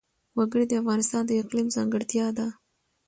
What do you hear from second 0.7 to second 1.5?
افغانستان د